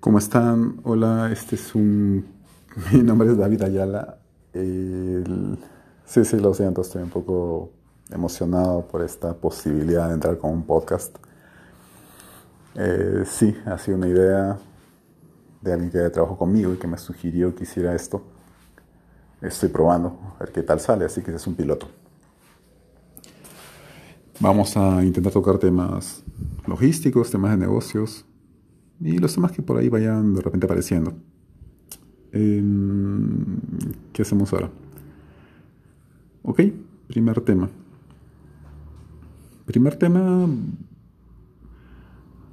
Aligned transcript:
¿Cómo 0.00 0.18
están? 0.18 0.80
Hola, 0.84 1.28
este 1.32 1.56
es 1.56 1.74
un... 1.74 2.24
Mi 2.92 3.02
nombre 3.02 3.30
es 3.30 3.36
David 3.36 3.62
Ayala. 3.62 4.18
Sí, 4.52 6.24
sí, 6.24 6.36
lo 6.38 6.54
siento, 6.54 6.82
estoy 6.82 7.02
un 7.02 7.10
poco 7.10 7.72
emocionado 8.08 8.86
por 8.86 9.02
esta 9.02 9.34
posibilidad 9.34 10.06
de 10.06 10.14
entrar 10.14 10.38
con 10.38 10.52
un 10.52 10.62
podcast. 10.62 11.16
Eh, 12.76 13.24
sí, 13.26 13.56
ha 13.66 13.76
sido 13.76 13.96
una 13.96 14.06
idea 14.06 14.56
de 15.62 15.72
alguien 15.72 15.90
que 15.90 15.98
trabajó 16.10 16.38
conmigo 16.38 16.72
y 16.72 16.76
que 16.76 16.86
me 16.86 16.96
sugirió 16.96 17.52
que 17.56 17.64
hiciera 17.64 17.92
esto. 17.92 18.22
Estoy 19.42 19.68
probando, 19.68 20.16
a 20.36 20.44
ver 20.44 20.52
qué 20.52 20.62
tal 20.62 20.78
sale, 20.78 21.06
así 21.06 21.22
que 21.22 21.34
es 21.34 21.46
un 21.48 21.56
piloto. 21.56 21.88
Vamos 24.38 24.76
a 24.76 25.02
intentar 25.02 25.32
tocar 25.32 25.58
temas 25.58 26.22
logísticos, 26.68 27.32
temas 27.32 27.50
de 27.50 27.56
negocios, 27.56 28.24
y 29.00 29.18
los 29.18 29.34
temas 29.34 29.52
que 29.52 29.62
por 29.62 29.78
ahí 29.78 29.88
vayan 29.88 30.34
de 30.34 30.40
repente 30.40 30.66
apareciendo. 30.66 31.14
Em, 32.32 33.58
¿Qué 34.12 34.22
hacemos 34.22 34.52
ahora? 34.52 34.70
Ok, 36.42 36.60
primer 37.06 37.40
tema. 37.40 37.68
Primer 39.66 39.96
tema, 39.96 40.48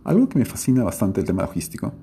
algo 0.04 0.30
que 0.30 0.40
me 0.40 0.46
fascina 0.46 0.84
bastante 0.84 1.22
el 1.22 1.26
tema 1.26 1.44
logístico. 1.44 1.94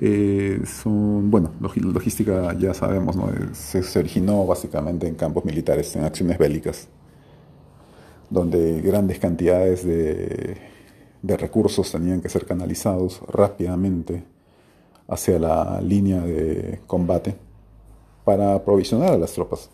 Eh, 0.00 0.62
son, 0.64 1.30
bueno, 1.30 1.50
logística 1.60 2.52
ya 2.54 2.72
sabemos, 2.72 3.16
¿no? 3.16 3.30
se, 3.52 3.82
se 3.82 3.98
originó 3.98 4.46
básicamente 4.46 5.08
en 5.08 5.16
campos 5.16 5.44
militares, 5.44 5.96
en 5.96 6.04
acciones 6.04 6.38
bélicas, 6.38 6.88
donde 8.30 8.80
grandes 8.80 9.18
cantidades 9.18 9.84
de 9.84 10.56
de 11.22 11.36
recursos 11.36 11.90
tenían 11.90 12.20
que 12.20 12.28
ser 12.28 12.46
canalizados 12.46 13.20
rápidamente 13.28 14.24
hacia 15.08 15.38
la 15.38 15.80
línea 15.80 16.20
de 16.20 16.80
combate 16.86 17.36
para 18.24 18.54
aprovisionar 18.54 19.12
a 19.12 19.18
las 19.18 19.32
tropas. 19.32 19.70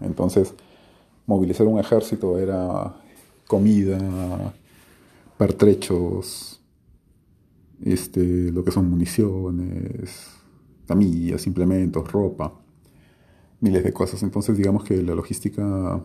Entonces, 0.00 0.54
movilizar 1.26 1.66
un 1.66 1.78
ejército 1.78 2.38
era 2.38 2.94
comida, 3.46 4.54
pertrechos, 5.36 6.60
este, 7.84 8.52
lo 8.52 8.64
que 8.64 8.70
son 8.70 8.88
municiones, 8.88 10.30
camillas, 10.86 11.46
implementos, 11.46 12.10
ropa, 12.10 12.52
miles 13.60 13.82
de 13.84 13.92
cosas. 13.92 14.22
Entonces, 14.22 14.56
digamos 14.56 14.84
que 14.84 15.02
la 15.02 15.14
logística 15.14 16.00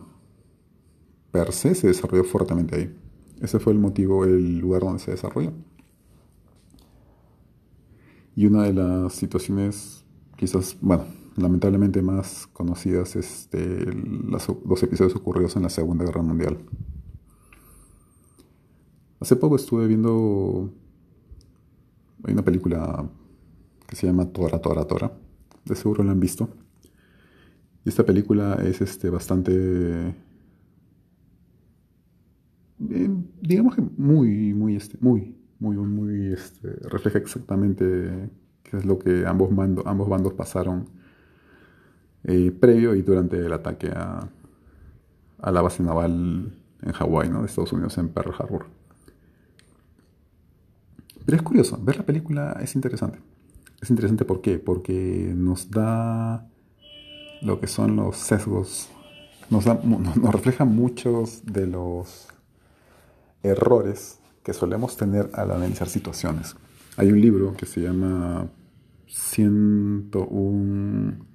per 1.30 1.52
se 1.52 1.74
se 1.74 1.86
desarrolló 1.88 2.24
fuertemente 2.24 2.76
ahí. 2.76 3.07
Ese 3.40 3.58
fue 3.60 3.72
el 3.72 3.78
motivo, 3.78 4.24
el 4.24 4.58
lugar 4.58 4.82
donde 4.82 4.98
se 4.98 5.12
desarrolló. 5.12 5.52
Y 8.34 8.46
una 8.46 8.64
de 8.64 8.72
las 8.72 9.14
situaciones, 9.14 10.04
quizás, 10.36 10.76
bueno, 10.80 11.04
lamentablemente 11.36 12.02
más 12.02 12.46
conocidas, 12.48 13.16
es 13.16 13.30
este, 13.30 13.92
los 13.92 14.46
dos 14.64 14.82
episodios 14.82 15.16
ocurridos 15.16 15.56
en 15.56 15.62
la 15.62 15.70
Segunda 15.70 16.04
Guerra 16.04 16.22
Mundial. 16.22 16.58
Hace 19.20 19.36
poco 19.36 19.56
estuve 19.56 19.86
viendo. 19.86 20.72
Hay 22.24 22.32
una 22.32 22.44
película 22.44 23.08
que 23.86 23.96
se 23.96 24.06
llama 24.06 24.26
Tora, 24.26 24.60
Tora, 24.60 24.84
Tora. 24.84 25.12
De 25.64 25.74
seguro 25.74 26.04
la 26.04 26.12
han 26.12 26.20
visto. 26.20 26.48
Y 27.84 27.88
esta 27.88 28.04
película 28.04 28.54
es 28.64 28.80
este, 28.80 29.10
bastante 29.10 30.14
eh, 32.90 33.10
digamos 33.40 33.74
que 33.74 33.82
muy, 33.96 34.54
muy, 34.54 34.76
este, 34.76 34.98
muy, 35.00 35.36
muy, 35.58 35.76
muy, 35.76 36.32
este, 36.32 36.68
refleja 36.88 37.18
exactamente 37.18 38.30
qué 38.62 38.76
es 38.76 38.84
lo 38.84 38.98
que 38.98 39.26
ambos, 39.26 39.50
ambos 39.86 40.08
bandos 40.08 40.34
pasaron 40.34 40.86
eh, 42.24 42.50
previo 42.50 42.94
y 42.94 43.02
durante 43.02 43.38
el 43.38 43.52
ataque 43.52 43.90
a, 43.94 44.28
a 45.40 45.52
la 45.52 45.62
base 45.62 45.82
naval 45.82 46.52
en 46.82 46.92
Hawái, 46.92 47.30
¿no? 47.30 47.40
De 47.40 47.46
Estados 47.46 47.72
Unidos, 47.72 47.96
en 47.98 48.08
Pearl 48.08 48.34
Harbor. 48.38 48.66
Pero 51.24 51.36
es 51.36 51.42
curioso, 51.42 51.78
ver 51.82 51.96
la 51.96 52.06
película 52.06 52.58
es 52.62 52.74
interesante. 52.74 53.20
Es 53.80 53.90
interesante 53.90 54.24
¿por 54.24 54.40
qué? 54.40 54.58
Porque 54.58 55.32
nos 55.36 55.70
da 55.70 56.48
lo 57.42 57.60
que 57.60 57.66
son 57.66 57.96
los 57.96 58.16
sesgos, 58.16 58.88
nos, 59.50 59.64
da, 59.64 59.80
nos 59.84 60.32
refleja 60.32 60.64
muchos 60.64 61.44
de 61.44 61.66
los 61.66 62.28
errores 63.42 64.20
que 64.42 64.52
solemos 64.52 64.96
tener 64.96 65.30
al 65.34 65.50
analizar 65.50 65.88
situaciones. 65.88 66.56
Hay 66.96 67.12
un 67.12 67.20
libro 67.20 67.54
que 67.56 67.66
se 67.66 67.82
llama 67.82 68.48
101 69.06 71.26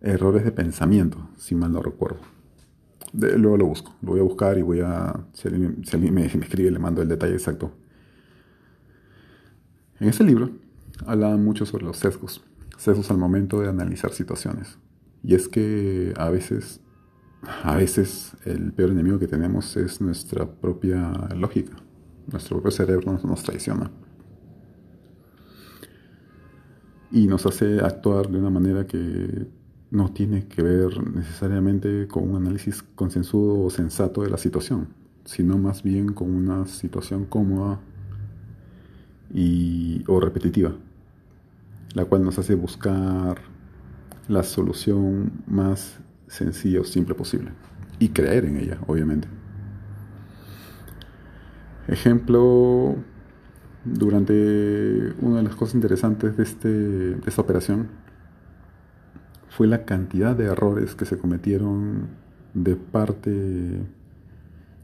errores 0.00 0.44
de 0.44 0.52
pensamiento, 0.52 1.28
si 1.36 1.54
mal 1.54 1.72
no 1.72 1.82
recuerdo. 1.82 2.20
luego 3.12 3.56
lo 3.56 3.66
busco, 3.66 3.94
lo 4.02 4.12
voy 4.12 4.20
a 4.20 4.24
buscar 4.24 4.58
y 4.58 4.62
voy 4.62 4.80
a, 4.80 5.26
si 5.32 5.48
alguien, 5.48 5.82
me, 6.00 6.10
me, 6.10 6.26
escribe, 6.26 6.70
le 6.70 6.78
mando 6.78 7.02
el 7.02 7.08
detalle 7.08 7.34
exacto. 7.34 7.72
En 9.98 10.08
ese 10.08 10.24
libro 10.24 10.50
habla 11.06 11.36
mucho 11.36 11.66
sobre 11.66 11.84
los 11.84 11.96
sesgos, 11.96 12.44
sesgos 12.76 13.10
al 13.10 13.18
momento 13.18 13.60
de 13.60 13.68
analizar 13.68 14.12
situaciones. 14.12 14.78
Y 15.22 15.34
es 15.34 15.48
que 15.48 16.14
a 16.16 16.30
veces 16.30 16.80
a 17.42 17.76
veces 17.76 18.36
el 18.44 18.72
peor 18.72 18.90
enemigo 18.90 19.18
que 19.18 19.28
tenemos 19.28 19.76
es 19.76 20.00
nuestra 20.00 20.46
propia 20.50 21.10
lógica. 21.36 21.76
Nuestro 22.30 22.56
propio 22.56 22.70
cerebro 22.72 23.18
nos, 23.22 23.42
traiciona. 23.42 23.90
Y 27.12 27.26
nos 27.28 27.46
hace 27.46 27.80
actuar 27.80 28.28
de 28.28 28.38
una 28.38 28.50
manera 28.50 28.86
que 28.86 29.46
no 29.90 30.12
tiene 30.12 30.48
que 30.48 30.62
ver 30.62 31.14
necesariamente 31.14 32.08
con 32.08 32.28
un 32.30 32.36
análisis 32.36 32.82
consensuado 32.82 33.60
o 33.60 33.70
sensato 33.70 34.22
de 34.22 34.30
la 34.30 34.38
situación, 34.38 34.88
sino 35.24 35.56
más 35.56 35.82
bien 35.82 36.12
con 36.12 36.34
una 36.34 36.66
situación 36.66 37.26
cómoda 37.26 37.80
y, 39.32 40.02
o 40.08 40.18
repetitiva, 40.18 40.74
la 41.94 42.04
cual 42.06 42.24
nos 42.24 42.38
hace 42.38 42.56
buscar 42.56 43.40
la 44.28 44.42
solución 44.42 45.30
más 45.46 46.00
sencilla 46.28 46.80
o 46.80 46.84
simple 46.84 47.14
posible. 47.14 47.50
Y 47.98 48.10
creer 48.10 48.44
en 48.44 48.56
ella, 48.58 48.78
obviamente. 48.86 49.28
Ejemplo, 51.88 52.96
durante 53.84 55.14
una 55.20 55.36
de 55.36 55.42
las 55.44 55.54
cosas 55.54 55.76
interesantes 55.76 56.36
de, 56.36 56.42
este, 56.42 56.68
de 56.68 57.22
esta 57.26 57.42
operación 57.42 57.88
fue 59.48 59.66
la 59.66 59.84
cantidad 59.84 60.36
de 60.36 60.46
errores 60.46 60.94
que 60.94 61.04
se 61.04 61.16
cometieron 61.16 62.08
de 62.52 62.76
parte 62.76 63.30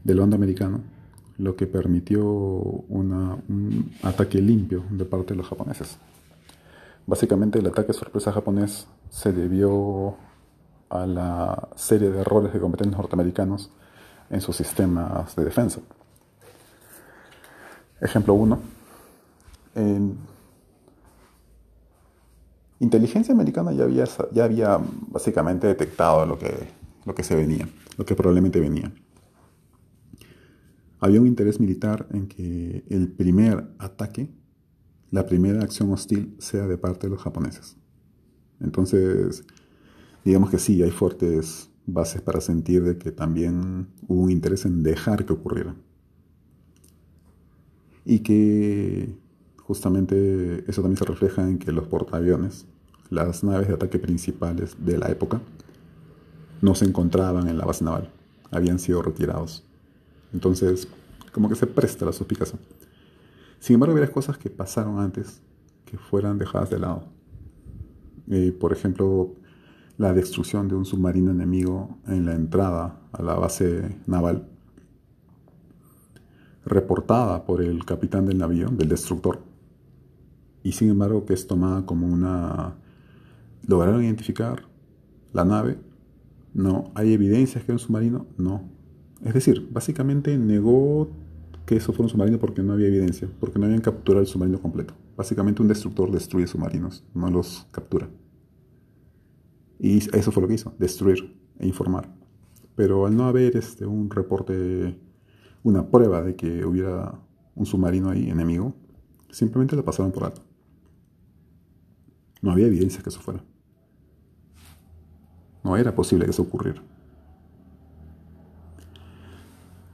del 0.03 0.19
bando 0.19 0.35
americano, 0.35 0.81
lo 1.37 1.55
que 1.55 1.67
permitió 1.67 2.25
un 2.25 3.91
ataque 4.01 4.41
limpio 4.41 4.83
de 4.89 5.05
parte 5.05 5.33
de 5.33 5.37
los 5.37 5.47
japoneses. 5.47 5.97
Básicamente 7.05 7.59
el 7.59 7.67
ataque 7.67 7.93
sorpresa 7.93 8.31
japonés 8.31 8.87
se 9.09 9.33
debió 9.33 10.15
a 10.89 11.05
la 11.05 11.69
serie 11.75 12.09
de 12.09 12.21
errores 12.21 12.51
que 12.51 12.59
cometen 12.59 12.91
los 12.91 12.97
norteamericanos 12.97 13.71
en 14.29 14.41
sus 14.41 14.55
sistemas 14.55 15.35
de 15.35 15.43
defensa. 15.45 15.81
Ejemplo 18.01 18.33
1. 18.33 18.59
inteligencia 22.79 23.33
americana 23.33 23.71
ya 23.71 23.85
había, 23.85 24.05
ya 24.33 24.43
había 24.43 24.79
básicamente 25.07 25.67
detectado 25.67 26.25
lo 26.25 26.37
que, 26.37 26.51
lo 27.05 27.15
que 27.15 27.23
se 27.23 27.35
venía, 27.35 27.67
lo 27.97 28.05
que 28.05 28.15
probablemente 28.15 28.59
venía. 28.59 28.91
Había 30.99 31.21
un 31.21 31.27
interés 31.27 31.59
militar 31.59 32.07
en 32.11 32.27
que 32.27 32.83
el 32.89 33.11
primer 33.11 33.69
ataque, 33.79 34.29
la 35.11 35.25
primera 35.25 35.63
acción 35.63 35.91
hostil, 35.91 36.35
sea 36.39 36.67
de 36.67 36.77
parte 36.77 37.07
de 37.07 37.11
los 37.11 37.21
japoneses. 37.21 37.77
Entonces, 38.59 39.45
digamos 40.23 40.49
que 40.49 40.59
sí, 40.59 40.81
hay 40.81 40.91
fuertes 40.91 41.69
bases 41.85 42.21
para 42.21 42.41
sentir 42.41 42.83
de 42.83 42.97
que 42.97 43.11
también 43.11 43.87
hubo 44.07 44.21
un 44.21 44.31
interés 44.31 44.65
en 44.65 44.83
dejar 44.83 45.25
que 45.25 45.33
ocurriera. 45.33 45.75
Y 48.05 48.19
que 48.19 49.15
justamente 49.57 50.63
eso 50.69 50.81
también 50.81 50.97
se 50.97 51.05
refleja 51.05 51.47
en 51.47 51.57
que 51.57 51.71
los 51.71 51.87
portaaviones, 51.87 52.65
las 53.09 53.43
naves 53.43 53.67
de 53.67 53.75
ataque 53.75 53.99
principales 53.99 54.75
de 54.79 54.97
la 54.97 55.09
época, 55.09 55.41
no 56.61 56.75
se 56.75 56.85
encontraban 56.85 57.47
en 57.47 57.57
la 57.57 57.65
base 57.65 57.83
naval, 57.83 58.09
habían 58.51 58.79
sido 58.79 59.01
retirados. 59.01 59.63
Entonces, 60.33 60.87
como 61.31 61.49
que 61.49 61.55
se 61.55 61.67
presta 61.67 62.05
la 62.05 62.13
suspicacia. 62.13 62.57
Sin 63.59 63.75
embargo, 63.75 63.97
hay 63.97 64.07
cosas 64.07 64.37
que 64.37 64.49
pasaron 64.49 64.99
antes 64.99 65.41
que 65.85 65.97
fueran 65.97 66.37
dejadas 66.37 66.69
de 66.69 66.79
lado. 66.79 67.03
Eh, 68.29 68.51
por 68.57 68.71
ejemplo, 68.71 69.35
la 69.97 70.13
destrucción 70.13 70.67
de 70.67 70.75
un 70.75 70.85
submarino 70.85 71.31
enemigo 71.31 71.97
en 72.07 72.25
la 72.25 72.33
entrada 72.33 72.99
a 73.11 73.21
la 73.21 73.35
base 73.35 73.97
naval, 74.07 74.47
reportada 76.65 77.45
por 77.45 77.61
el 77.61 77.85
capitán 77.85 78.25
del 78.25 78.37
navío, 78.37 78.69
del 78.69 78.89
destructor, 78.89 79.41
y 80.63 80.71
sin 80.71 80.89
embargo 80.89 81.25
que 81.25 81.33
es 81.33 81.45
tomada 81.45 81.85
como 81.85 82.07
una... 82.07 82.75
¿Lograron 83.67 84.03
identificar 84.03 84.63
la 85.31 85.45
nave? 85.45 85.77
No. 86.53 86.91
¿Hay 86.95 87.13
evidencias 87.13 87.63
que 87.63 87.71
era 87.71 87.75
un 87.75 87.79
submarino? 87.79 88.25
No. 88.37 88.63
Es 89.23 89.33
decir, 89.33 89.69
básicamente 89.71 90.37
negó 90.37 91.09
que 91.65 91.77
eso 91.77 91.93
fue 91.93 92.03
un 92.03 92.09
submarino 92.09 92.39
porque 92.39 92.61
no 92.61 92.73
había 92.73 92.87
evidencia, 92.87 93.29
porque 93.39 93.59
no 93.59 93.65
habían 93.65 93.81
capturado 93.81 94.21
el 94.21 94.27
submarino 94.27 94.61
completo. 94.61 94.93
Básicamente 95.15 95.61
un 95.61 95.67
destructor 95.69 96.11
destruye 96.11 96.47
submarinos, 96.47 97.03
no 97.13 97.29
los 97.29 97.67
captura. 97.71 98.09
Y 99.79 99.97
eso 100.15 100.31
fue 100.31 100.41
lo 100.41 100.47
que 100.47 100.55
hizo, 100.55 100.73
destruir 100.79 101.35
e 101.59 101.67
informar. 101.67 102.09
Pero 102.75 103.05
al 103.05 103.15
no 103.15 103.25
haber 103.25 103.57
este, 103.57 103.85
un 103.85 104.09
reporte, 104.09 104.97
una 105.63 105.87
prueba 105.87 106.21
de 106.21 106.35
que 106.35 106.65
hubiera 106.65 107.19
un 107.55 107.65
submarino 107.65 108.09
ahí 108.09 108.29
enemigo, 108.29 108.73
simplemente 109.29 109.75
lo 109.75 109.83
pasaron 109.83 110.11
por 110.11 110.25
alto. 110.25 110.41
No 112.41 112.51
había 112.51 112.67
evidencia 112.67 113.01
que 113.01 113.09
eso 113.09 113.21
fuera. 113.21 113.43
No 115.63 115.77
era 115.77 115.95
posible 115.95 116.25
que 116.25 116.31
eso 116.31 116.41
ocurriera. 116.41 116.81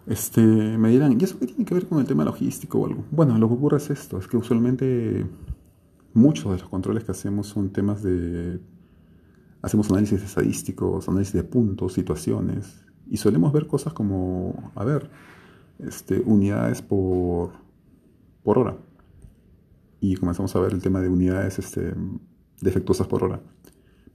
Este, 0.07 0.41
me 0.41 0.89
dirán, 0.89 1.15
¿y 1.19 1.23
eso 1.23 1.37
qué 1.37 1.45
tiene 1.45 1.65
que 1.65 1.75
ver 1.75 1.87
con 1.87 1.99
el 1.99 2.07
tema 2.07 2.25
logístico 2.25 2.79
o 2.79 2.87
algo? 2.87 3.05
Bueno, 3.11 3.37
lo 3.37 3.47
que 3.47 3.53
ocurre 3.53 3.77
es 3.77 3.91
esto, 3.91 4.17
es 4.17 4.27
que 4.27 4.37
usualmente 4.37 5.27
muchos 6.15 6.45
de 6.45 6.57
los 6.57 6.67
controles 6.67 7.03
que 7.03 7.11
hacemos 7.11 7.45
son 7.47 7.69
temas 7.69 8.01
de... 8.01 8.59
Hacemos 9.61 9.89
análisis 9.89 10.21
estadísticos, 10.21 11.07
análisis 11.09 11.33
de 11.33 11.43
puntos, 11.43 11.93
situaciones, 11.93 12.85
y 13.09 13.17
solemos 13.17 13.51
ver 13.51 13.67
cosas 13.67 13.93
como, 13.93 14.71
a 14.75 14.83
ver, 14.83 15.09
este, 15.79 16.21
unidades 16.21 16.81
por, 16.81 17.51
por 18.43 18.57
hora. 18.59 18.77
Y 19.99 20.15
comenzamos 20.15 20.55
a 20.55 20.59
ver 20.59 20.73
el 20.73 20.81
tema 20.81 21.01
de 21.01 21.09
unidades 21.09 21.59
este, 21.59 21.93
defectuosas 22.61 23.07
por 23.07 23.23
hora. 23.23 23.41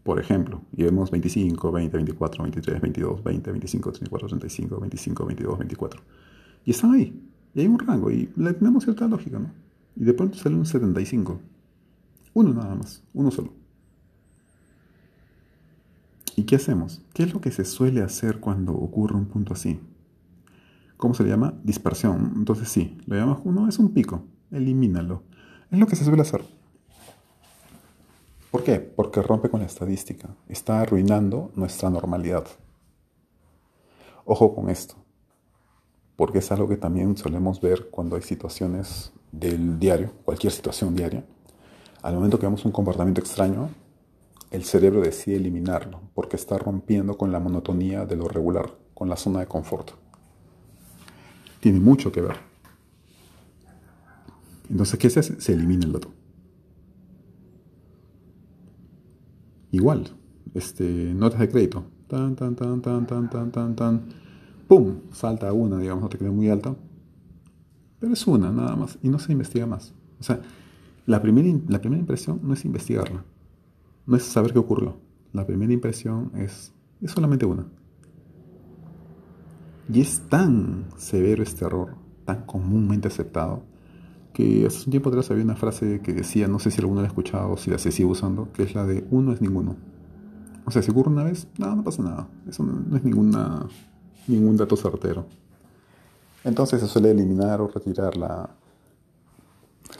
Por 0.02 0.20
ejemplo, 0.20 0.62
y 0.76 0.84
vemos 0.84 1.10
25, 1.10 1.72
20, 1.72 1.96
24, 1.96 2.42
23, 2.42 2.80
22, 2.80 3.24
20, 3.24 3.50
25, 3.50 3.92
34, 3.92 4.28
35, 4.28 4.80
25, 4.80 5.26
22, 5.26 5.58
24. 5.58 6.02
Y 6.66 6.70
están 6.70 6.92
ahí. 6.92 7.22
Y 7.54 7.60
hay 7.60 7.66
un 7.66 7.78
rango. 7.78 8.10
Y 8.10 8.30
le 8.36 8.52
tenemos 8.52 8.84
cierta 8.84 9.08
lógica, 9.08 9.38
¿no? 9.38 9.50
Y 9.96 10.04
de 10.04 10.12
pronto 10.12 10.36
sale 10.36 10.56
un 10.56 10.66
75. 10.66 11.40
Uno 12.34 12.52
nada 12.52 12.74
más. 12.74 13.02
Uno 13.14 13.30
solo. 13.30 13.63
¿Y 16.36 16.44
qué 16.44 16.56
hacemos? 16.56 17.02
¿Qué 17.12 17.22
es 17.22 17.32
lo 17.32 17.40
que 17.40 17.50
se 17.50 17.64
suele 17.64 18.02
hacer 18.02 18.40
cuando 18.40 18.72
ocurre 18.72 19.14
un 19.14 19.26
punto 19.26 19.54
así? 19.54 19.80
¿Cómo 20.96 21.14
se 21.14 21.22
le 21.22 21.30
llama? 21.30 21.54
Dispersión. 21.62 22.32
Entonces 22.36 22.68
sí, 22.68 22.98
lo 23.06 23.16
llamamos 23.16 23.42
uno, 23.44 23.68
es 23.68 23.78
un 23.78 23.92
pico. 23.92 24.24
Elimínalo. 24.50 25.22
Es 25.70 25.78
lo 25.78 25.86
que 25.86 25.96
se 25.96 26.04
suele 26.04 26.22
hacer. 26.22 26.44
¿Por 28.50 28.62
qué? 28.62 28.78
Porque 28.78 29.20
rompe 29.22 29.48
con 29.48 29.60
la 29.60 29.66
estadística. 29.66 30.28
Está 30.48 30.80
arruinando 30.80 31.50
nuestra 31.56 31.90
normalidad. 31.90 32.44
Ojo 34.24 34.54
con 34.54 34.70
esto, 34.70 34.94
porque 36.16 36.38
es 36.38 36.50
algo 36.50 36.66
que 36.66 36.78
también 36.78 37.16
solemos 37.16 37.60
ver 37.60 37.90
cuando 37.90 38.16
hay 38.16 38.22
situaciones 38.22 39.12
del 39.32 39.78
diario, 39.78 40.12
cualquier 40.24 40.52
situación 40.52 40.94
diaria. 40.94 41.26
Al 42.00 42.14
momento 42.14 42.38
que 42.38 42.46
vemos 42.46 42.64
un 42.64 42.72
comportamiento 42.72 43.20
extraño, 43.20 43.68
el 44.54 44.62
cerebro 44.62 45.00
decide 45.00 45.36
eliminarlo 45.36 46.00
porque 46.14 46.36
está 46.36 46.56
rompiendo 46.58 47.18
con 47.18 47.32
la 47.32 47.40
monotonía 47.40 48.06
de 48.06 48.14
lo 48.14 48.28
regular, 48.28 48.78
con 48.94 49.08
la 49.08 49.16
zona 49.16 49.40
de 49.40 49.46
confort. 49.46 49.90
Tiene 51.58 51.80
mucho 51.80 52.12
que 52.12 52.20
ver. 52.20 52.36
Entonces, 54.70 54.96
¿qué 54.96 55.10
se 55.10 55.20
hace? 55.20 55.40
Se 55.40 55.54
elimina 55.54 55.86
el 55.86 55.92
dato. 55.92 56.12
Igual, 59.72 60.10
este, 60.54 60.84
notas 60.84 61.40
de 61.40 61.48
crédito. 61.48 61.84
Tan, 62.06 62.36
tan, 62.36 62.54
tan, 62.54 62.80
tan, 62.80 63.08
tan, 63.08 63.28
tan, 63.28 63.50
tan, 63.50 63.74
tan. 63.74 64.04
¡Pum! 64.68 65.00
Salta 65.10 65.52
una, 65.52 65.78
digamos, 65.78 66.02
no 66.02 66.08
te 66.08 66.16
queda 66.16 66.30
muy 66.30 66.48
alta. 66.48 66.76
Pero 67.98 68.12
es 68.12 68.24
una, 68.28 68.52
nada 68.52 68.76
más. 68.76 68.98
Y 69.02 69.08
no 69.08 69.18
se 69.18 69.32
investiga 69.32 69.66
más. 69.66 69.92
O 70.20 70.22
sea, 70.22 70.40
la 71.06 71.20
primera, 71.20 71.48
la 71.66 71.80
primera 71.80 71.98
impresión 71.98 72.38
no 72.44 72.54
es 72.54 72.64
investigarla 72.64 73.24
no 74.06 74.16
es 74.16 74.22
saber 74.24 74.52
qué 74.52 74.58
ocurrió. 74.58 74.98
La 75.32 75.46
primera 75.46 75.72
impresión 75.72 76.30
es, 76.36 76.72
es 77.00 77.10
solamente 77.10 77.46
una. 77.46 77.66
Y 79.92 80.00
es 80.00 80.22
tan 80.28 80.86
severo 80.96 81.42
este 81.42 81.64
error, 81.64 81.96
tan 82.24 82.46
comúnmente 82.46 83.08
aceptado, 83.08 83.62
que 84.32 84.66
hace 84.66 84.84
un 84.86 84.90
tiempo 84.90 85.10
atrás 85.10 85.30
había 85.30 85.44
una 85.44 85.56
frase 85.56 86.00
que 86.00 86.12
decía, 86.12 86.48
no 86.48 86.58
sé 86.58 86.70
si 86.70 86.80
alguno 86.80 87.00
la 87.00 87.06
ha 87.06 87.08
escuchado 87.08 87.52
o 87.52 87.56
si 87.56 87.70
la 87.70 87.78
se 87.78 87.92
sigue 87.92 88.08
usando, 88.08 88.50
que 88.52 88.62
es 88.62 88.74
la 88.74 88.84
de 88.84 89.06
uno 89.10 89.32
es 89.32 89.40
ninguno. 89.40 89.76
O 90.64 90.70
sea, 90.70 90.82
si 90.82 90.90
ocurre 90.90 91.10
una 91.10 91.24
vez, 91.24 91.46
no, 91.58 91.76
no 91.76 91.84
pasa 91.84 92.02
nada. 92.02 92.28
Eso 92.48 92.62
no, 92.62 92.96
es 92.96 93.04
ninguna, 93.04 93.66
ningún 94.26 94.56
dato 94.56 94.76
certero. 94.76 95.26
Entonces 96.42 96.80
se 96.80 96.88
suele 96.88 97.10
eliminar 97.10 97.60
o 97.60 97.68
retirar 97.68 98.16
la, 98.16 98.50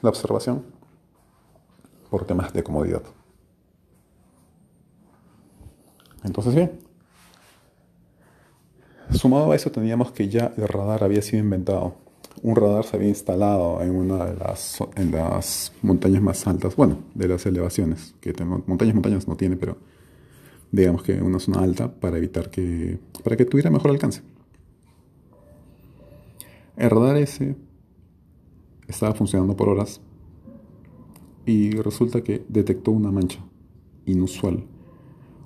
la 0.03 0.09
observación 0.09 0.63
por 2.11 2.25
temas 2.25 2.53
de 2.53 2.63
comodidad. 2.63 3.03
Entonces, 6.25 6.55
bien. 6.55 6.73
Sumado 9.11 9.53
a 9.53 9.57
eso, 9.57 9.71
teníamos 9.71 10.11
que 10.13 10.29
ya 10.29 10.53
el 10.57 10.67
radar 10.67 11.05
había 11.05 11.23
sido 11.23 11.43
inventado 11.43 12.05
un 12.43 12.57
radar 12.57 12.85
se 12.85 12.97
había 12.97 13.09
instalado 13.09 13.81
en 13.81 13.95
una 13.95 14.27
de 14.27 14.37
las, 14.37 15.73
montañas 15.83 16.23
más 16.23 16.47
altas, 16.47 16.77
bueno, 16.77 16.99
de 17.15 17.29
las 17.29 17.47
elevaciones, 17.47 18.15
que 18.21 18.35
montañas, 18.67 18.95
montañas 18.95 19.29
no 19.29 19.37
tiene, 19.37 19.57
pero 19.57 19.79
digamos 20.71 21.03
que 21.03 21.23
una 21.23 21.39
zona 21.39 21.61
alta 21.61 21.91
para 21.91 22.19
evitar 22.19 22.51
que, 22.51 22.99
para 23.23 23.37
que 23.37 23.45
tuviera 23.45 23.71
mejor 23.71 23.93
alcance. 23.93 24.23
El 26.77 26.91
radar 26.91 27.17
ese 27.17 27.57
estaba 28.89 29.15
funcionando 29.15 29.57
por 29.57 29.71
horas 29.71 30.03
y 31.47 31.71
resulta 31.77 32.23
que 32.23 32.45
detectó 32.49 32.91
una 32.91 33.11
mancha 33.11 33.41
inusual, 34.07 34.65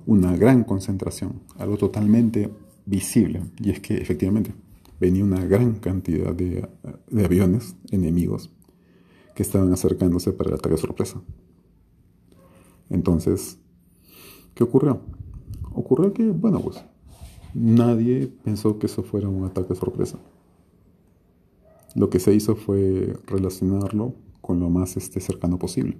una 0.09 0.35
gran 0.35 0.63
concentración, 0.63 1.33
algo 1.59 1.77
totalmente 1.77 2.49
visible, 2.87 3.43
y 3.59 3.69
es 3.69 3.79
que 3.79 3.95
efectivamente 3.97 4.55
venía 4.99 5.23
una 5.23 5.45
gran 5.45 5.75
cantidad 5.75 6.33
de, 6.33 6.67
aviones 7.23 7.75
enemigos 7.91 8.49
que 9.35 9.43
estaban 9.43 9.71
acercándose 9.71 10.33
para 10.33 10.49
el 10.49 10.55
ataque 10.55 10.77
sorpresa. 10.77 11.21
Entonces, 12.89 13.59
¿qué 14.55 14.63
ocurrió? 14.63 14.99
Ocurrió 15.75 16.11
que, 16.11 16.27
bueno, 16.31 16.59
pues 16.59 16.83
nadie 17.53 18.31
pensó 18.43 18.79
que 18.79 18.87
eso 18.87 19.03
fuera 19.03 19.29
un 19.29 19.45
ataque 19.45 19.75
sorpresa. 19.75 20.17
Lo 21.93 22.09
que 22.09 22.19
se 22.19 22.33
hizo 22.33 22.55
fue 22.55 23.15
relacionarlo 23.27 24.15
con 24.41 24.59
lo 24.59 24.71
más 24.71 24.97
este, 24.97 25.19
cercano 25.19 25.59
posible. 25.59 25.99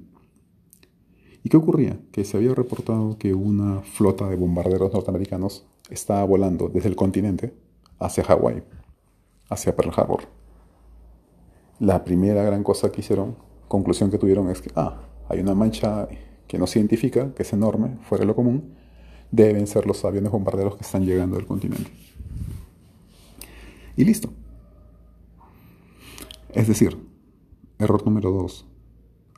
¿Y 1.44 1.50
qué 1.50 1.58
ocurría? 1.58 2.00
Que 2.12 2.26
se 2.26 2.38
había 2.38 2.54
reportado 2.54 3.18
que 3.18 3.34
una 3.34 3.82
flota 3.82 4.28
de 4.30 4.36
bombarderos 4.36 4.94
norteamericanos 4.94 5.66
estaba 5.90 6.24
volando 6.24 6.70
desde 6.70 6.90
el 6.90 6.96
continente 6.96 7.54
hacia 8.00 8.24
Hawái 8.24 8.64
hacia 9.50 9.76
Pearl 9.76 9.92
Harbor. 9.96 10.24
La 11.80 12.04
primera 12.04 12.44
gran 12.44 12.64
cosa 12.64 12.92
que 12.92 13.02
hicieron, 13.02 13.36
conclusión 13.68 14.12
que 14.12 14.18
tuvieron 14.18 14.50
es 14.50 14.62
que, 14.62 14.72
ah, 14.76 15.02
hay 15.28 15.40
una 15.40 15.56
mancha 15.56 16.08
que 16.48 16.58
no 16.58 16.68
se 16.68 16.80
identifica, 16.80 17.34
que 17.34 17.44
es 17.44 17.54
enorme, 17.54 17.98
fuera 18.04 18.24
de 18.24 18.28
lo 18.28 18.36
común, 18.36 18.76
deben 19.32 19.68
ser 19.68 19.86
los 19.86 20.04
aviones 20.06 20.32
bombarderos 20.32 20.76
que 20.76 20.84
están 20.84 21.06
llegando 21.06 21.36
del 21.36 21.46
continente. 21.46 21.92
Y 23.96 24.06
listo. 24.06 24.30
Es 26.54 26.68
decir, 26.68 26.98
error 27.78 28.04
número 28.06 28.32
dos, 28.32 28.66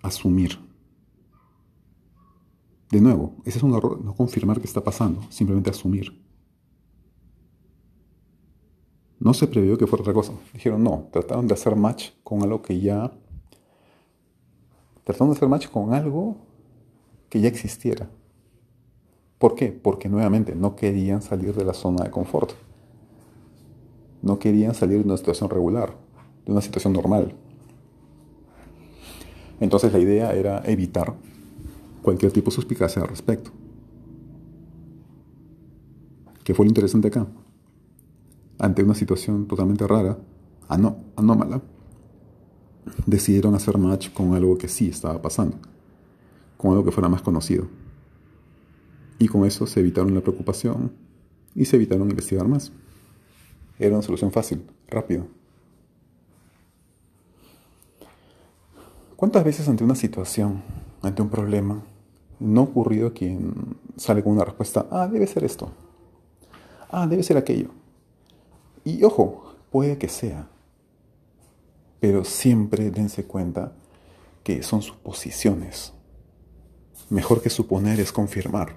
asumir. 0.02 0.60
De 2.92 3.00
nuevo, 3.00 3.36
ese 3.46 3.58
es 3.58 3.64
un 3.64 3.74
error, 3.74 4.04
no 4.04 4.14
confirmar 4.14 4.60
qué 4.60 4.68
está 4.68 4.84
pasando, 4.84 5.22
simplemente 5.30 5.70
asumir. 5.70 6.22
No 9.18 9.34
se 9.34 9.48
previó 9.48 9.78
que 9.78 9.88
fuera 9.88 10.02
otra 10.02 10.14
cosa. 10.14 10.34
Dijeron, 10.52 10.84
no, 10.84 11.08
trataron 11.12 11.48
de 11.48 11.54
hacer 11.54 11.76
match 11.76 12.10
con 12.24 12.44
algo 12.44 12.62
que 12.62 12.82
ya... 12.82 13.12
Trataron 15.06 15.30
de 15.30 15.38
hacer 15.38 15.48
match 15.48 15.70
con 15.70 15.94
algo 15.94 16.36
que 17.30 17.40
ya 17.40 17.48
existiera. 17.48 18.10
¿Por 19.38 19.56
qué? 19.56 19.72
Porque 19.72 20.10
nuevamente 20.10 20.54
no 20.54 20.76
querían 20.76 21.22
salir 21.22 21.56
de 21.56 21.64
la 21.64 21.74
zona 21.74 22.04
de 22.04 22.12
confort. 22.12 22.52
No 24.22 24.38
querían 24.38 24.76
salir 24.76 24.98
de 24.98 25.06
una 25.06 25.18
situación 25.18 25.50
regular, 25.50 25.96
de 26.46 26.52
una 26.52 26.62
situación 26.62 26.92
normal. 26.92 27.36
Entonces 29.62 29.94
la 29.94 30.00
idea 30.00 30.34
era 30.34 30.62
evitar 30.66 31.16
cualquier 32.02 32.32
tipo 32.32 32.50
de 32.50 32.56
suspicacia 32.56 33.02
al 33.02 33.08
respecto. 33.08 33.52
¿Qué 36.44 36.54
fue 36.54 36.66
lo 36.66 36.70
interesante 36.70 37.10
acá? 37.10 37.28
ante 38.62 38.84
una 38.84 38.94
situación 38.94 39.48
totalmente 39.48 39.88
rara, 39.88 40.20
anómala, 40.70 41.62
decidieron 43.08 43.56
hacer 43.56 43.80
match 43.80 44.12
con 44.14 44.36
algo 44.36 44.56
que 44.56 44.68
sí 44.68 44.88
estaba 44.88 45.20
pasando, 45.20 45.58
con 46.58 46.72
algo 46.72 46.86
que 46.86 46.92
fuera 46.92 47.10
más 47.10 47.24
conocido. 47.24 47.68
Y 49.18 49.28
con 49.28 49.46
eso 49.46 49.66
se 49.66 49.80
evitaron 49.80 50.14
la 50.14 50.22
preocupación 50.22 50.92
y 51.56 51.66
se 51.66 51.76
evitaron 51.76 52.12
investigar 52.12 52.48
más. 52.48 52.72
Era 53.80 53.96
una 53.96 54.04
solución 54.04 54.32
fácil, 54.32 54.64
rápido. 54.88 55.26
¿Cuántas 59.16 59.44
veces 59.44 59.68
ante 59.68 59.84
una 59.84 59.96
situación, 59.96 60.62
ante 61.02 61.24
un 61.24 61.30
problema, 61.30 61.82
no 62.42 62.64
ocurrido 62.64 63.14
quien 63.14 63.78
sale 63.96 64.24
con 64.24 64.34
una 64.34 64.44
respuesta, 64.44 64.88
ah, 64.90 65.08
debe 65.08 65.28
ser 65.28 65.44
esto, 65.44 65.70
ah, 66.90 67.08
debe 67.08 67.24
ser 67.24 67.38
aquello? 67.38 67.70
Y 68.84 69.04
ojo, 69.04 69.54
puede 69.70 69.98
que 69.98 70.10
sea, 70.10 70.50
pero 72.00 72.26
siempre 72.26 72.90
dense 72.90 73.26
cuenta 73.26 73.74
que 74.44 74.64
son 74.64 74.82
suposiciones. 74.82 75.94
Mejor 77.10 77.42
que 77.42 77.50
suponer 77.50 78.00
es 78.00 78.12
confirmar, 78.12 78.74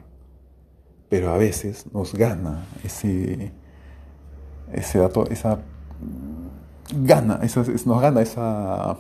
pero 1.09 1.30
a 1.30 1.38
veces 1.38 1.87
nos 1.92 2.12
gana 2.14 2.66
ese, 2.83 3.52
ese 4.73 4.99
dato, 4.99 5.26
esa 5.30 5.62
gana, 6.92 7.40
esa, 7.42 7.62
nos 7.62 8.00
gana 8.00 8.21
esa 8.21 8.99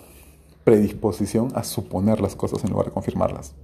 predisposición 0.64 1.52
a 1.54 1.62
suponer 1.62 2.20
las 2.20 2.34
cosas 2.34 2.64
en 2.64 2.70
lugar 2.70 2.86
de 2.86 2.92
confirmarlas. 2.92 3.54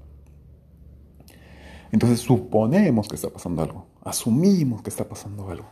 Entonces 1.92 2.20
suponemos 2.20 3.08
que 3.08 3.16
está 3.16 3.30
pasando 3.30 3.62
algo, 3.62 3.86
asumimos 4.02 4.82
que 4.82 4.90
está 4.90 5.08
pasando 5.08 5.48
algo. 5.50 5.68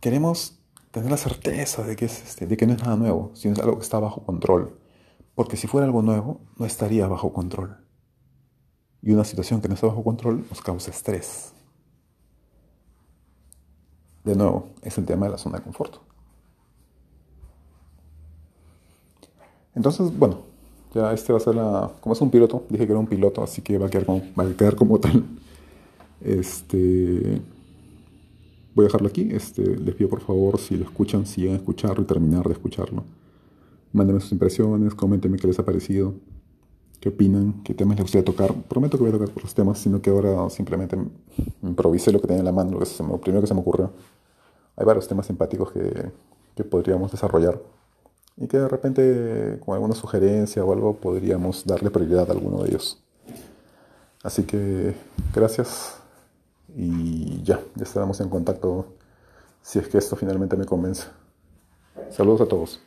Queremos 0.00 0.58
tener 0.90 1.10
la 1.10 1.16
certeza 1.16 1.82
de 1.82 1.96
que, 1.96 2.06
es 2.06 2.22
este, 2.22 2.46
de 2.46 2.56
que 2.56 2.66
no 2.66 2.74
es 2.74 2.82
nada 2.82 2.96
nuevo, 2.96 3.30
sino 3.34 3.54
es 3.54 3.60
algo 3.60 3.76
que 3.76 3.84
está 3.84 3.98
bajo 3.98 4.24
control. 4.24 4.78
Porque 5.34 5.56
si 5.56 5.66
fuera 5.66 5.86
algo 5.86 6.02
nuevo, 6.02 6.40
no 6.58 6.66
estaría 6.66 7.06
bajo 7.06 7.32
control. 7.32 7.78
Y 9.02 9.12
una 9.12 9.24
situación 9.24 9.60
que 9.60 9.68
no 9.68 9.74
está 9.74 9.86
bajo 9.86 10.04
control 10.04 10.44
nos 10.48 10.60
causa 10.60 10.90
estrés. 10.90 11.52
De 14.24 14.36
nuevo, 14.36 14.68
es 14.82 14.96
el 14.98 15.04
tema 15.04 15.26
de 15.26 15.32
la 15.32 15.38
zona 15.38 15.58
de 15.58 15.64
confort. 15.64 15.96
Entonces, 19.74 20.16
bueno, 20.16 20.42
ya 20.94 21.12
este 21.12 21.32
va 21.32 21.38
a 21.38 21.40
ser 21.40 21.54
la... 21.54 21.90
Como 22.00 22.12
es 22.14 22.20
un 22.20 22.30
piloto, 22.30 22.64
dije 22.68 22.86
que 22.86 22.92
era 22.92 22.98
un 22.98 23.06
piloto, 23.06 23.42
así 23.42 23.62
que 23.62 23.78
va 23.78 23.86
a 23.86 23.90
quedar 23.90 24.06
como, 24.06 24.22
va 24.38 24.44
a 24.44 24.52
quedar 24.52 24.76
como 24.76 24.98
tal. 25.00 25.24
Este... 26.20 27.40
Voy 28.74 28.84
a 28.84 28.86
dejarlo 28.86 29.08
aquí. 29.08 29.28
Este, 29.30 29.62
les 29.62 29.94
pido 29.94 30.08
por 30.08 30.20
favor, 30.20 30.58
si 30.58 30.76
lo 30.76 30.84
escuchan, 30.84 31.26
sigan 31.26 31.54
a 31.54 31.56
escucharlo 31.56 32.02
y 32.02 32.06
terminar 32.06 32.46
de 32.46 32.52
escucharlo. 32.52 33.04
Mándenme 33.92 34.20
sus 34.20 34.32
impresiones, 34.32 34.94
coméntenme 34.94 35.36
qué 35.36 35.46
les 35.46 35.58
ha 35.58 35.64
parecido, 35.64 36.14
qué 36.98 37.10
opinan, 37.10 37.62
qué 37.62 37.74
temas 37.74 37.96
les 37.96 38.04
gustaría 38.04 38.24
tocar. 38.24 38.54
Prometo 38.54 38.96
que 38.96 39.04
voy 39.04 39.10
a 39.10 39.18
tocar 39.18 39.28
por 39.28 39.42
los 39.42 39.54
temas, 39.54 39.78
sino 39.78 40.00
que 40.00 40.08
ahora 40.08 40.48
simplemente 40.48 40.96
improvisé 41.62 42.12
lo 42.12 42.20
que 42.20 42.28
tenía 42.28 42.40
en 42.40 42.46
la 42.46 42.52
mano, 42.52 42.70
lo, 42.70 42.78
que 42.78 42.86
se 42.86 43.02
me, 43.02 43.18
primero 43.18 43.42
que 43.42 43.46
se 43.46 43.54
me 43.54 43.60
ocurrió. 43.60 43.90
Hay 44.76 44.86
varios 44.86 45.06
temas 45.06 45.26
simpáticos 45.26 45.70
que, 45.72 46.10
que 46.54 46.64
podríamos 46.64 47.12
desarrollar 47.12 47.60
y 48.36 48.46
que 48.46 48.58
de 48.58 48.68
repente 48.68 49.60
con 49.64 49.74
alguna 49.74 49.94
sugerencia 49.94 50.64
o 50.64 50.72
algo 50.72 50.96
podríamos 50.96 51.64
darle 51.66 51.90
prioridad 51.90 52.28
a 52.30 52.32
alguno 52.32 52.62
de 52.62 52.70
ellos. 52.70 53.02
Así 54.22 54.44
que 54.44 54.94
gracias 55.34 55.96
y 56.74 57.42
ya, 57.42 57.60
ya 57.74 57.84
estaremos 57.84 58.20
en 58.20 58.28
contacto 58.28 58.86
si 59.62 59.78
es 59.78 59.88
que 59.88 59.98
esto 59.98 60.16
finalmente 60.16 60.56
me 60.56 60.64
convence. 60.64 61.06
Saludos 62.10 62.42
a 62.42 62.46
todos. 62.46 62.80